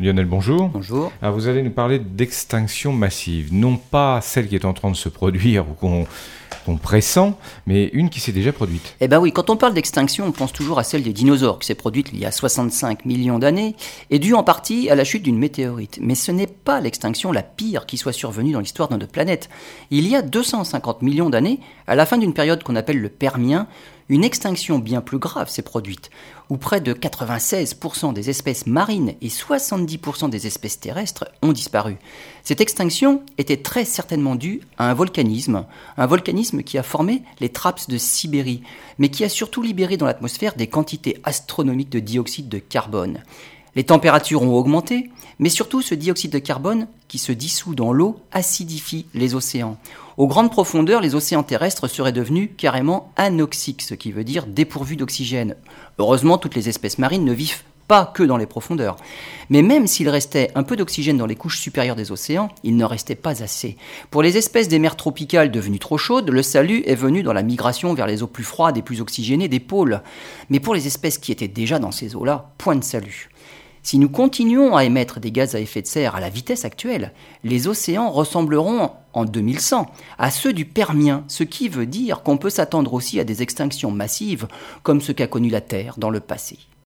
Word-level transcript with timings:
Lionel, 0.00 0.26
bonjour. 0.26 0.68
Bonjour. 0.68 1.10
Alors 1.20 1.34
vous 1.34 1.48
allez 1.48 1.60
nous 1.60 1.72
parler 1.72 1.98
d'extinction 1.98 2.92
massive, 2.92 3.52
non 3.52 3.76
pas 3.76 4.20
celle 4.20 4.46
qui 4.46 4.54
est 4.54 4.64
en 4.64 4.72
train 4.72 4.92
de 4.92 4.96
se 4.96 5.08
produire 5.08 5.66
ou 5.68 5.72
qu'on 5.74 6.76
pressent, 6.76 7.36
mais 7.66 7.90
une 7.92 8.08
qui 8.08 8.20
s'est 8.20 8.30
déjà 8.30 8.52
produite. 8.52 8.94
Eh 9.00 9.08
bien 9.08 9.18
oui, 9.18 9.32
quand 9.32 9.50
on 9.50 9.56
parle 9.56 9.74
d'extinction, 9.74 10.26
on 10.26 10.30
pense 10.30 10.52
toujours 10.52 10.78
à 10.78 10.84
celle 10.84 11.02
des 11.02 11.12
dinosaures, 11.12 11.58
qui 11.58 11.66
s'est 11.66 11.74
produite 11.74 12.10
il 12.12 12.20
y 12.20 12.26
a 12.26 12.30
65 12.30 13.06
millions 13.06 13.40
d'années, 13.40 13.74
et 14.10 14.20
due 14.20 14.34
en 14.34 14.44
partie 14.44 14.88
à 14.88 14.94
la 14.94 15.02
chute 15.02 15.24
d'une 15.24 15.38
météorite. 15.38 15.98
Mais 16.00 16.14
ce 16.14 16.30
n'est 16.30 16.46
pas 16.46 16.80
l'extinction 16.80 17.32
la 17.32 17.42
pire 17.42 17.84
qui 17.84 17.96
soit 17.96 18.12
survenue 18.12 18.52
dans 18.52 18.60
l'histoire 18.60 18.88
de 18.88 18.94
notre 18.94 19.10
planète. 19.10 19.48
Il 19.90 20.06
y 20.06 20.14
a 20.14 20.22
250 20.22 21.02
millions 21.02 21.30
d'années, 21.30 21.58
à 21.88 21.96
la 21.96 22.06
fin 22.06 22.18
d'une 22.18 22.34
période 22.34 22.62
qu'on 22.62 22.76
appelle 22.76 23.00
le 23.00 23.08
Permien, 23.08 23.66
une 24.08 24.24
extinction 24.24 24.78
bien 24.78 25.00
plus 25.00 25.18
grave 25.18 25.50
s'est 25.50 25.62
produite, 25.62 26.10
où 26.48 26.56
près 26.56 26.80
de 26.80 26.94
96% 26.94 28.12
des 28.12 28.30
espèces 28.30 28.66
marines 28.66 29.14
et 29.20 29.28
70% 29.28 30.30
des 30.30 30.46
espèces 30.46 30.80
terrestres 30.80 31.26
ont 31.42 31.52
disparu. 31.52 31.96
Cette 32.42 32.60
extinction 32.60 33.22
était 33.36 33.58
très 33.58 33.84
certainement 33.84 34.34
due 34.34 34.62
à 34.78 34.90
un 34.90 34.94
volcanisme, 34.94 35.66
un 35.96 36.06
volcanisme 36.06 36.62
qui 36.62 36.78
a 36.78 36.82
formé 36.82 37.22
les 37.40 37.50
trappes 37.50 37.88
de 37.88 37.98
Sibérie, 37.98 38.62
mais 38.98 39.10
qui 39.10 39.24
a 39.24 39.28
surtout 39.28 39.62
libéré 39.62 39.96
dans 39.96 40.06
l'atmosphère 40.06 40.54
des 40.54 40.68
quantités 40.68 41.20
astronomiques 41.24 41.90
de 41.90 42.00
dioxyde 42.00 42.48
de 42.48 42.58
carbone. 42.58 43.22
Les 43.76 43.84
températures 43.84 44.42
ont 44.42 44.54
augmenté, 44.54 45.10
mais 45.38 45.48
surtout 45.48 45.82
ce 45.82 45.94
dioxyde 45.94 46.32
de 46.32 46.38
carbone 46.38 46.88
qui 47.06 47.18
se 47.18 47.32
dissout 47.32 47.74
dans 47.74 47.92
l'eau 47.92 48.20
acidifie 48.32 49.06
les 49.14 49.34
océans. 49.34 49.76
Aux 50.16 50.26
grandes 50.26 50.50
profondeurs, 50.50 51.00
les 51.00 51.14
océans 51.14 51.44
terrestres 51.44 51.86
seraient 51.86 52.12
devenus 52.12 52.50
carrément 52.56 53.12
anoxiques, 53.16 53.82
ce 53.82 53.94
qui 53.94 54.10
veut 54.10 54.24
dire 54.24 54.46
dépourvus 54.46 54.96
d'oxygène. 54.96 55.54
Heureusement, 55.98 56.38
toutes 56.38 56.56
les 56.56 56.68
espèces 56.68 56.98
marines 56.98 57.24
ne 57.24 57.32
vivent 57.32 57.62
pas 57.88 58.12
que 58.14 58.22
dans 58.22 58.36
les 58.36 58.46
profondeurs. 58.46 58.96
Mais 59.50 59.62
même 59.62 59.86
s'il 59.86 60.08
restait 60.08 60.50
un 60.54 60.62
peu 60.62 60.76
d'oxygène 60.76 61.16
dans 61.16 61.26
les 61.26 61.34
couches 61.34 61.58
supérieures 61.58 61.96
des 61.96 62.12
océans, 62.12 62.50
il 62.62 62.76
ne 62.76 62.84
restait 62.84 63.14
pas 63.14 63.42
assez. 63.42 63.76
Pour 64.10 64.22
les 64.22 64.36
espèces 64.36 64.68
des 64.68 64.78
mers 64.78 64.96
tropicales 64.96 65.50
devenues 65.50 65.78
trop 65.78 65.98
chaudes, 65.98 66.30
le 66.30 66.42
salut 66.42 66.82
est 66.86 66.94
venu 66.94 67.22
dans 67.22 67.32
la 67.32 67.42
migration 67.42 67.94
vers 67.94 68.06
les 68.06 68.22
eaux 68.22 68.28
plus 68.28 68.44
froides 68.44 68.76
et 68.76 68.82
plus 68.82 69.00
oxygénées 69.00 69.48
des 69.48 69.58
pôles. 69.58 70.02
Mais 70.50 70.60
pour 70.60 70.74
les 70.74 70.86
espèces 70.86 71.18
qui 71.18 71.32
étaient 71.32 71.48
déjà 71.48 71.78
dans 71.78 71.90
ces 71.90 72.14
eaux-là, 72.14 72.50
point 72.58 72.76
de 72.76 72.84
salut. 72.84 73.30
Si 73.82 73.98
nous 73.98 74.10
continuons 74.10 74.76
à 74.76 74.84
émettre 74.84 75.18
des 75.18 75.32
gaz 75.32 75.54
à 75.54 75.60
effet 75.60 75.80
de 75.80 75.86
serre 75.86 76.14
à 76.14 76.20
la 76.20 76.28
vitesse 76.28 76.66
actuelle, 76.66 77.14
les 77.42 77.68
océans 77.68 78.10
ressembleront 78.10 78.90
en 79.14 79.24
2100 79.24 79.90
à 80.18 80.30
ceux 80.30 80.52
du 80.52 80.66
Permien, 80.66 81.24
ce 81.28 81.42
qui 81.42 81.70
veut 81.70 81.86
dire 81.86 82.22
qu'on 82.22 82.36
peut 82.36 82.50
s'attendre 82.50 82.92
aussi 82.92 83.18
à 83.18 83.24
des 83.24 83.40
extinctions 83.40 83.90
massives 83.90 84.46
comme 84.82 85.00
ce 85.00 85.12
qu'a 85.12 85.26
connu 85.26 85.48
la 85.48 85.62
Terre 85.62 85.94
dans 85.96 86.10
le 86.10 86.20
passé. 86.20 86.58